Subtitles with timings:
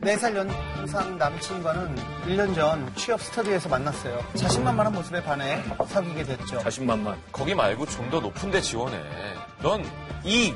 [0.00, 1.96] 4살 연상 남친과는
[2.26, 4.20] 1년 전 취업 스터디에서 만났어요.
[4.36, 6.60] 자신만만한 모습에 반해 사귀게 됐죠.
[6.60, 7.18] 자신만만.
[7.32, 8.96] 거기 말고 좀 더 높은 데 지원해.
[9.60, 9.84] 넌
[10.24, 10.54] 이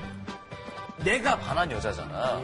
[0.99, 2.41] 내가 반한 여자잖아.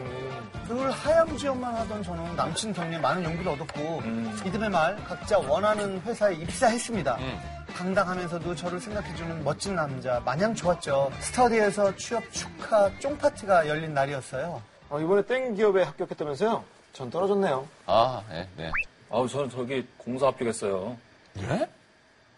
[0.67, 4.03] 늘 하향 지원만 하던 저는 남친 격려에 많은 용기를 얻었고
[4.45, 7.15] 이듬해 말 각자 원하는 회사에 입사했습니다.
[7.17, 7.39] 음.
[7.75, 11.11] 당당하면서도 저를 생각해주는 멋진 남자 마냥 좋았죠.
[11.21, 14.61] 스터디에서 취업 축하 쫑파티가 열린 날이었어요.
[14.89, 16.63] 어, 이번에 땡 기업에 합격했다면서요?
[16.99, 17.65] 전 떨어졌네요.
[17.85, 18.69] 아, 네, 네.
[19.09, 20.97] 아우, 저는 저기 공사 합격했어요.
[21.37, 21.69] 예?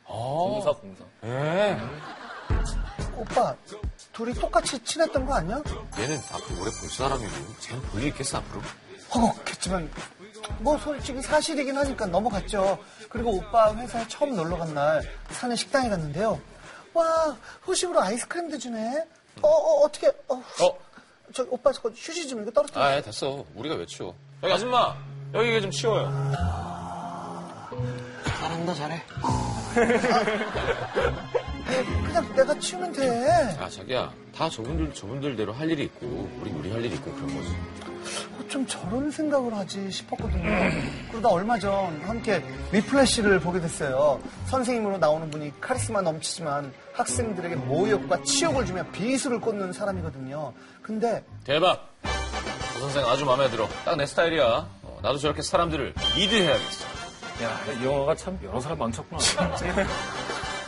[0.06, 1.04] 공사, 공사.
[1.24, 1.80] 예.
[3.18, 3.56] 오빠
[4.14, 5.64] 둘이 똑같이 친했던 거 아니야?
[5.98, 8.62] 얘는 앞으로 오래 볼 사람이고, 쟤는 볼일 있겠어, 앞으로?
[9.16, 9.92] 허걱했지만
[10.60, 12.78] 뭐 솔직히 사실이긴 하니까 넘어갔죠.
[13.10, 16.40] 그리고 오빠 회사에 처음 놀러 간 날 사는 식당에 갔는데요.
[16.94, 19.08] 와 후식으로 아이스크림도 주네.
[19.42, 20.08] 어, 어 어떻게?
[20.28, 20.78] 어, 어?
[21.34, 22.80] 저 오빠 저거 휴지 좀 이거 떨어뜨려.
[22.80, 23.44] 아, 예, 됐어.
[23.56, 24.14] 우리가 왜 치워?
[24.44, 24.96] 여기 아줌마!
[25.34, 26.12] 여기 이게 좀 치워요.
[28.40, 29.02] 잘한다, 잘해.
[32.06, 33.56] 그냥 내가 치우면 돼.
[33.60, 34.12] 아, 자기야.
[34.36, 37.56] 다 저분들, 저분들대로 할 일이 있고, 우린 우리 할 일이 있고, 그런 거지.
[38.50, 40.44] 좀 저런 생각을 하지 싶었거든요.
[41.12, 44.20] 그러다 얼마 전 함께 리플래시를 보게 됐어요.
[44.48, 50.52] 선생님으로 나오는 분이 카리스마 넘치지만 학생들에게 모욕과 치욕을 주며 비수를 꽂는 사람이거든요.
[50.82, 51.88] 근데 대박!
[52.82, 53.68] 조 선생 아주 마음에 들어.
[53.86, 54.44] 딱 내 스타일이야.
[54.82, 56.86] 어, 나도 저렇게 사람들을 리드해야겠어.
[57.44, 59.22] 야, 이 영화가 참 여러 사람 많쳤구나.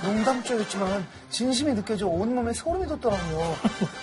[0.04, 3.56] 농담조였지만 진심이 느껴져 온몸에 소름이 돋더라고요.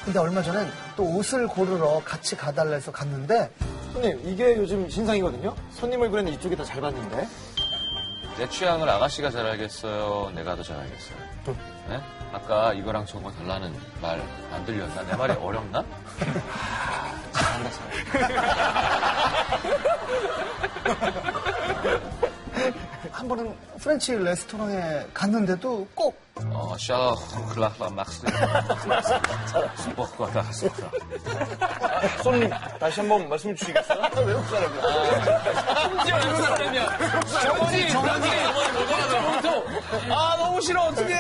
[0.04, 3.48] 근데 얼마 전엔 또 옷을 고르러 같이 가달라 해서 갔는데
[3.92, 5.54] 손님, 이게 요즘 신상이거든요?
[5.72, 7.28] 손님 얼굴에는 이쪽이 더 잘 받는데.
[8.38, 10.32] 내 취향을 아가씨가 잘 알겠어요?
[10.34, 11.16] 내가 더 잘 알겠어요?
[11.88, 12.00] 네?
[12.32, 14.20] 아까 이거랑 저거 달라는 말
[14.52, 15.02] 안 들렸나?
[15.02, 15.84] 내 말이 어렵나?
[23.12, 26.18] 한 번은 French 레스토랑에 갔는데도 꼭
[26.52, 27.14] 어, 샤,
[27.52, 28.22] 클라라, 막스.
[29.76, 30.90] 스포크가 다 스포크라.
[32.22, 32.48] 손님,
[32.78, 34.00] 다시 한 번 말씀 주시겠어요?
[34.24, 34.80] 외국 사람이야.
[35.82, 36.98] 심지어 이런 사람이야.
[37.42, 38.28] 정원이, 정원이,
[40.10, 41.14] 아, 너무 싫어, 어떡해.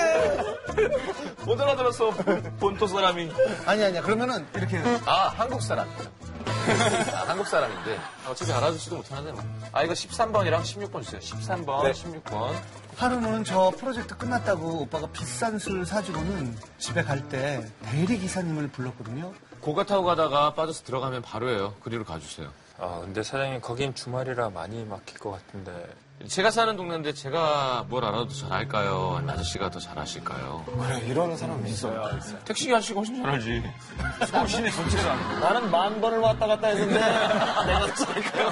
[1.44, 2.10] 못 알아들었어,
[2.58, 3.30] 본토 사람이.
[3.66, 6.04] 아니 아니야 그러면은 이렇게 아, 한국 사람이죠.
[6.04, 6.29] 아,
[7.26, 7.98] 한국 사람인데.
[8.28, 9.42] 어차피 알아듣지도 못하는데, 뭐.
[9.72, 11.20] 아, 이거 13번이랑 16번 주세요.
[11.20, 12.54] 13번, 16번.
[12.96, 19.32] 하루는 저 프로젝트 끝났다고 오빠가 비싼 술 사주고는 집에 갈 때 대리 기사님을 불렀거든요.
[19.60, 21.74] 고가 타고 가다가 빠져서 들어가면 바로예요.
[21.82, 22.50] 그리로 가주세요.
[22.78, 25.86] 아, 근데 사장님, 거긴 주말이라 많이 막힐 것 같은데.
[26.28, 29.14] 제가 사는 동네인데 제가 뭘 알아도 잘 알까요?
[29.16, 30.62] 아니면 아저씨가 더 잘 아실까요?
[30.66, 32.10] 그래, 이런 사람 있어요.
[32.44, 33.62] 택시 아저씨가 훨씬 잘 알지.
[34.30, 35.14] 서울시내 전체가.
[35.40, 38.48] 나는 만 번을 왔다 갔다 했는데, 내가 잘까요?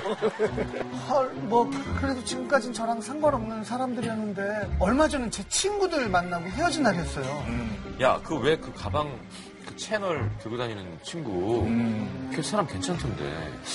[1.11, 1.71] 헐, 뭐
[2.01, 7.45] 그래도 지금까진 저랑 상관없는 사람들이었는데 얼마 전엔 제 친구들 만나고 헤어진 날이었어요.
[8.01, 9.21] 야, 그 왜그 가방
[9.69, 11.67] 그 채널 들고 다니는 친구
[12.35, 13.23] 그 사람 괜찮던데.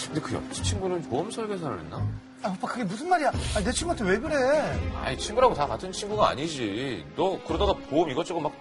[0.07, 1.97] 근데 그 옆집 친구는 보험 설계사를 했나?
[2.41, 3.29] 아, 오빠 그게 무슨 말이야?
[3.55, 4.79] 아, 내 친구한테 왜 그래?
[4.95, 7.05] 아니 친구라고 다 같은 친구가 아니지.
[7.15, 8.51] 너 그러다가 보험 이것저것 막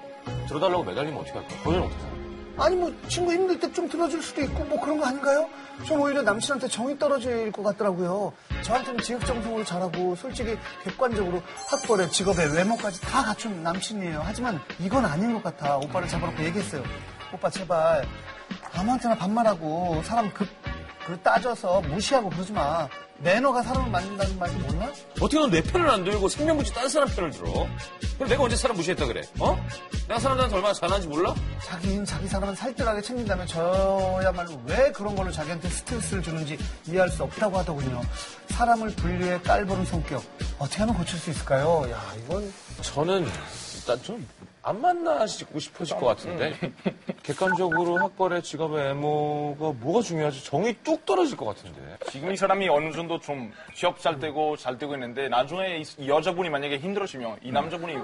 [0.46, 1.62] 들어달라고 매달리면 어떻게 할 거야?
[1.64, 2.12] 거절 못하잖아.
[2.58, 5.48] 아니 뭐 친구 힘들 때 좀 들어줄 수도 있고 뭐 그런 거 아닌가요?
[5.86, 8.32] 전 오히려 남친한테 정이 떨어질 것 같더라고요.
[8.60, 14.20] 저한테는 지극정성으로 잘하고 솔직히 객관적으로 학벌에 직업에 외모까지 다 갖춘 남친이에요.
[14.22, 15.78] 하지만 이건 아닌 것 같아.
[15.78, 16.82] 오빠를 잡아놓고 얘기했어요.
[17.32, 18.06] 오빠 제발
[18.74, 20.46] 아무한테나 반말하고 사람 그,
[21.06, 22.88] 그 따져서 무시하고 그러지 마.
[23.18, 24.88] 매너가 사람을 만든다는 말이 몰라?
[25.20, 27.68] 어떻게 넌 내 편을 안 들고 생명붙이 딴 사람 편을 들어?
[28.16, 29.22] 그럼 내가 언제 사람 무시했다 그래?
[29.38, 29.56] 어?
[30.08, 31.32] 내가 사람들한테 얼마나 잘하는지 몰라?
[31.64, 37.58] 자기는 자기 사람은 살뜰하게 챙긴다면 저야말로 왜 그런 걸로 자기한테 스트레스를 주는지 이해할 수 없다고
[37.58, 38.00] 하더군요.
[38.48, 40.24] 사람을 분류해 깔보는 성격
[40.58, 41.86] 어떻게 하면 고칠 수 있을까요?
[41.92, 43.24] 야 이건 저는
[43.76, 44.26] 일단 좀
[44.62, 46.54] 안 만나시고 싶어질 것 같은데
[47.22, 50.44] 객관적으로 학벌의 직업의 외모가 뭐가 중요하지?
[50.44, 51.78] 정이 뚝 떨어질 것 같은데
[52.10, 56.08] 지금 이 사람이 어느 정도 좀 취업 잘 되고 잘 되고 있는데 나중에 이- 이
[56.08, 57.96] 여자분이 만약에 힘들어지면 이 남자분이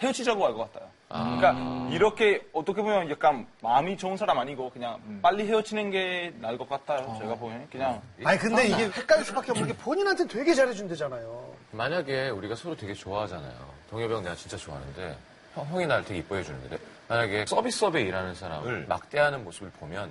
[0.00, 0.88] 헤어지자고 할 것 같아요.
[1.10, 6.68] 그러니까 이렇게 어떻게 보면 약간 마음이 좋은 사람 아니고 그냥 빨리 헤어지는 게 나을 것
[6.68, 7.16] 같아요.
[7.20, 11.52] 제가 보기엔 그냥 아니 근데 이게 헷갈릴 수밖에 없는 게 본인한테 되게 잘해준대잖아요.
[11.72, 13.52] 만약에 우리가 서로 되게 좋아하잖아요
[13.90, 15.16] 동해병 내가 진짜 좋아하는데
[15.64, 16.78] 형, 형이 나를 되게 이뻐해 주는데
[17.08, 20.10] 만약에 서비스업에 일하는 사람을 막대하는 모습을 보면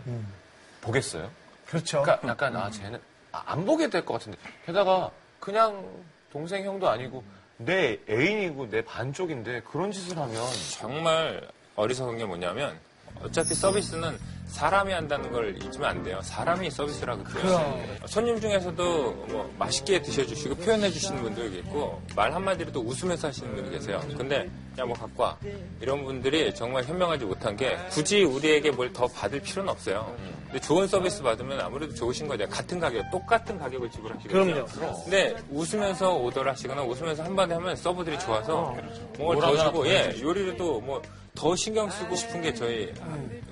[0.82, 1.30] 보겠어요?
[1.68, 2.02] 그렇죠.
[2.02, 3.00] 그러니까 약간 아 쟤는
[3.32, 5.86] 아, 안 보게 될 것 같은데 게다가 그냥
[6.32, 7.24] 동생 형도 아니고
[7.58, 10.36] 내 애인이고 내 반쪽인데 그런 짓을 하면
[10.80, 12.78] 정말 어리석은 게 뭐냐면,
[13.22, 14.18] 어차피 서비스는
[14.48, 16.20] 사람이 한다는 걸 잊으면 안 돼요.
[16.24, 17.82] 사람이 서비스라고 돼요.
[18.06, 24.02] 손님 중에서도 뭐 맛있게 드셔주시고 표현해 주시는 분도 있고 말 한마디로도 웃으면서 하시는 분이 계세요.
[24.18, 24.50] 근데
[24.80, 25.38] 야 뭐 갖고 와
[25.82, 30.16] 이런 분들이 정말 현명하지 못한 게 굳이 우리에게 뭘 더 받을 필요는 없어요.
[30.46, 32.48] 근데 좋은 서비스 받으면 아무래도 좋으신 거죠.
[32.50, 34.66] 같은 가격, 똑같은 가격을 지불하시거든요.
[34.66, 35.04] 그럼요.
[35.04, 38.76] 근데 웃으면서 오더를 하시거나 웃으면서 한마디 하면 서브들이 좋아서
[39.18, 42.92] 뭔가 더 주고 예 요리를도 뭐더 신경 쓰고 싶은 게 저희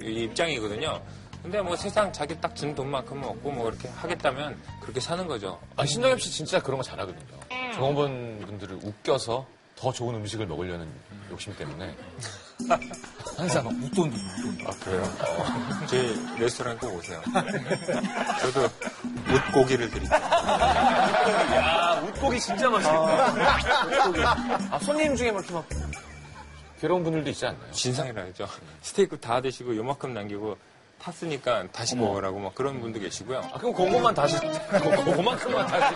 [0.02, 1.00] 이 입장이거든요.
[1.44, 5.60] 근데 뭐 세상 자기 딱 준 돈만큼 먹고 뭐 그렇게 하겠다면 그렇게 사는 거죠.
[5.76, 7.38] 아, 신동엽 씨 진짜 그런 거 잘하거든요.
[7.76, 9.46] 종업원 분들을 웃겨서
[9.78, 10.88] 더 좋은 음식을 먹으려는
[11.30, 11.96] 욕심 때문에
[13.38, 14.58] 항상 웃돈 웃돈.
[14.68, 15.04] 아 그래요?
[15.88, 17.22] 저희 레스토랑 꼭 오세요.
[18.42, 18.68] 저도
[19.32, 20.20] 웃고기를 드릴게요.
[21.62, 24.36] 아, 웃고기 진짜 맛있겠다.
[24.72, 25.66] 아, 손님 중에 막 이렇게 막
[26.82, 27.72] 괴로운 분들도 있지 않나요?
[27.72, 28.48] 진상이라 하죠.
[28.82, 30.58] 스테이크 다 드시고 요만큼 남기고
[31.00, 33.40] 탔으니까 다시 먹으라고 막 그런 분도 계시고요.
[33.54, 35.96] 아, 그럼 그것만 다시 그- 그것만큼만 다시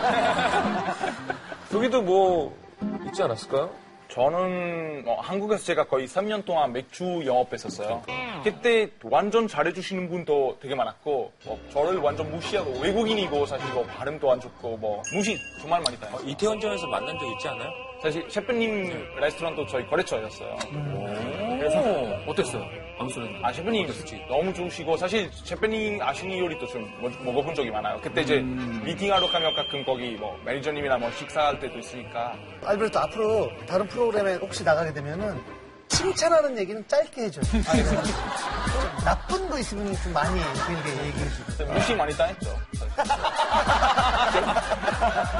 [1.73, 2.60] 여기도 뭐
[3.07, 3.69] 있지 않았을까요?
[4.09, 8.03] 저는 어, 한국에서 제가 거의 3년 동안 맥주 영업했었어요.
[8.43, 14.39] 그때 완전 잘해주시는 분도 되게 많았고 뭐 저를 완전 무시하고 외국인이고 사실 뭐 발음도 안
[14.41, 16.25] 좋고 뭐 무시 정말 많이 당했어요.
[16.27, 17.69] 어, 이태원점에서 만난 적 있지 않아요?
[18.03, 20.57] 사실 셰프님 레스토랑도 저희 거래처였어요.
[21.71, 22.65] 그래서 어땠어요?
[22.97, 23.87] 방수는 아 셰프님
[24.27, 27.99] 너무 좋으시고 사실 셰프님 아시는 요리 도 좀 먹- 먹어본 적이 많아요.
[28.01, 33.87] 그때 이제 미팅하러 가면 가끔 거기 뭐 매니저님이나 뭐 식사할 때도 있으니까 알베르토 앞으로 다른
[33.87, 35.41] 프로그램에 혹시 나가게 되면은
[35.87, 37.43] 칭찬하는 얘기는 짧게 해줘요.
[37.43, 37.61] 좀
[39.03, 41.73] 나쁜 거 있으면 좀 많이 길게 얘기해주고.
[41.73, 42.49] 무시 많이 당했죠.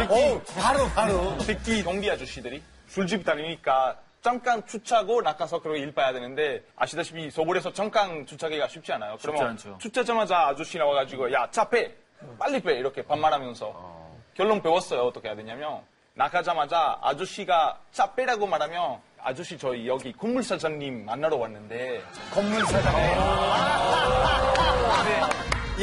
[0.09, 1.37] 어, 바로, 바로.
[1.39, 8.25] 특히 경비 아저씨들이 술집 다니니까 잠깐 주차하고 나가서 그러고 일 봐야 되는데 아시다시피 서울에서 잠깐
[8.25, 9.17] 주차하기가 쉽지 않아요.
[9.21, 9.77] 그러면 않죠.
[9.79, 11.95] 주차하자마자 아저씨 나와가지고 야 차 빼!
[12.37, 12.75] 빨리 빼!
[12.77, 15.01] 이렇게 반말하면서 결론 배웠어요.
[15.01, 15.81] 어떻게 해야 되냐면
[16.13, 23.15] 나가자마자 아저씨가 차 빼라고 말하면 아저씨 저희 여기 건물 사장님 만나러 왔는데 건물 사장에.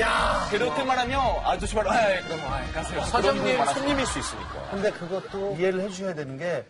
[0.01, 3.01] 야 그렇게 말하면 아저씨 바로 아 예, 그럼 아, 가세요.
[3.03, 4.69] 사장님 손님일 수 있으니까.
[4.71, 6.65] 근데 그것도 이해를 해주셔야 되는 게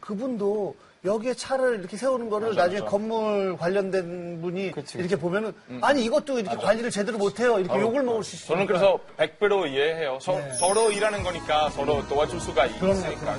[0.00, 0.74] 그분도
[1.04, 6.90] 여기에 차를 이렇게 세우는 거를 나중에 건물 관련된 분이 이렇게 보면은 아니 이것도 이렇게 관리를
[6.90, 8.48] 제대로 못해요 이렇게 욕을 먹을 수 있어요.
[8.54, 10.18] 저는 그래서 100배로 이해해요.
[10.20, 10.38] 서,
[10.72, 13.36] 로 일하는 거니까 서로 도와줄 수가 있으니까.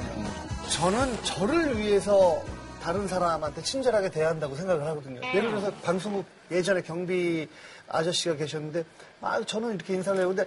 [0.69, 2.43] 저는 저를 위해서
[2.81, 5.21] 다른 사람한테 친절하게 대해야 한다고 생각을 하거든요.
[5.33, 7.47] 예를 들어서 방송국 예전에 경비
[7.87, 8.83] 아저씨가 계셨는데
[9.21, 10.27] 아 저는 이렇게 인사를 해요.
[10.27, 10.43] 근데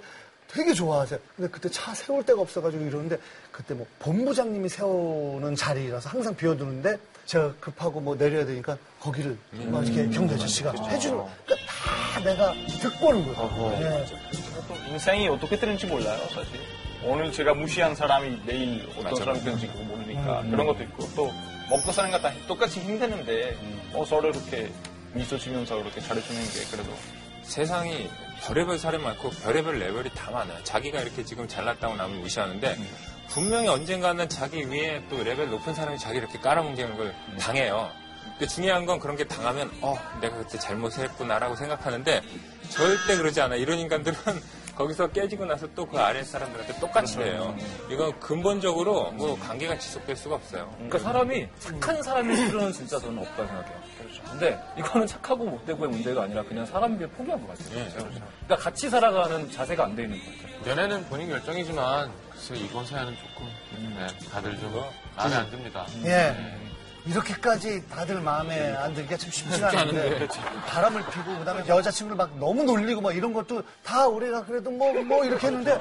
[0.49, 1.19] 되게 좋아하세요.
[1.37, 3.19] 근데 그때 차 세울 데가 없어가지고 이러는데
[3.53, 6.97] 그때 뭐 본부장님이 세우는 자리라서 항상 비워두는데
[7.27, 11.29] 제가 급하고 뭐 내려야 되니까 거기를 막 이렇게 경비 아저씨가 해주는 거.
[11.45, 13.73] 그러니까 다 내가 듣고 오는 거예요.
[13.83, 14.93] 예.
[14.93, 16.61] 인생이 어떻게 되는지 몰라요, 사실.
[17.05, 21.33] 오늘 제가 무시한 사람이 내일 어떤 사람이 되는지 그거 모르니까 그런 것도 있고 또
[21.69, 23.57] 먹고 사는 거다 똑같이 힘드는데
[23.93, 24.71] 어, 서로 이렇게
[25.13, 26.91] 미소 지면서 이렇게 잘해주는 게 그래도
[27.47, 28.11] 세상이
[28.43, 30.63] 별의별 사람이 많고 별의별 레벨이 다 많아요.
[30.65, 32.77] 자기가 이렇게 지금 잘났다고 남을 무시하는데
[33.29, 37.91] 분명히 언젠가는 자기 위에 또 레벨 높은 사람이 자기 이렇게 깔아뭉개는 걸 당해요.
[38.39, 42.23] 근데 중요한 건 그런 게 당하면 어 내가 그때 잘못을 했구나라고 생각하는데
[42.69, 43.57] 절대 그러지 않아.
[43.57, 44.19] 이런 인간들은
[44.76, 47.55] 거기서 깨지고 나서 또 그 아래 사람들한테 똑같이 돼요.
[47.90, 50.71] 이건 근본적으로 뭐 관계가 지속될 수가 없어요.
[50.75, 53.80] 그러니까 사람이 착한 사람일 필요는 진짜 저는 없다고 생각해요.
[54.30, 57.87] 근데 이거는 착하고 못되고의 문제가 아니라 그냥 사람이 포기한 것 같아요.
[57.95, 60.71] 그러니까 같이 살아가는 자세가 안 돼 있는 것 같아요.
[60.73, 63.49] 연애는 본인 결정이지만 글쎄 이번 사연은 조금
[63.97, 64.83] 네, 다들 좀
[65.16, 65.87] 마음에 안 듭니다.
[66.04, 66.35] 예.
[67.07, 70.27] 이렇게까지 다들 마음에 안 들기가 참 쉽지가 않은데
[70.67, 75.47] 바람을 피고 그다음에 여자친구를 막 너무 놀리고 막 이런 것도 다 우리가 그래도 뭐뭐 이렇게
[75.47, 75.81] 했는데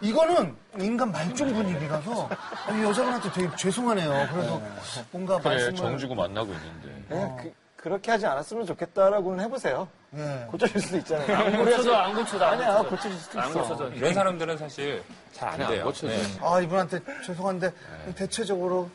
[0.00, 2.30] 이거는 인간 말종 분위기라서
[2.66, 4.28] 아니, 여자분한테 되게 죄송하네요.
[4.32, 4.62] 그래서
[5.10, 7.54] 뭔가 그래 말씀을 정주고 만나고 있는데.
[7.76, 9.88] 그, 렇게 하지 않았으면 좋겠다라고는 해보세요.
[10.16, 10.44] 예.
[10.50, 11.36] 고쳐질 수도 있잖아요.
[11.36, 12.44] 안 고쳐져, 안 고쳐져.
[12.44, 12.88] 안 아니야, 고쳐져.
[12.90, 13.62] 고쳐질 수도 안 있어.
[13.62, 13.88] 고쳐져.
[13.94, 15.02] 이런 사람들은 사실
[15.32, 15.84] 잘안안 돼요.
[15.84, 16.08] 고쳐져.
[16.08, 16.22] 네.
[16.42, 17.72] 아 이분한테 죄송한데
[18.16, 18.90] 대체적으로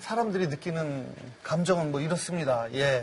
[0.00, 1.12] 사람들이 느끼는
[1.42, 2.66] 감정은 뭐 이렇습니다.
[2.72, 2.98] 예.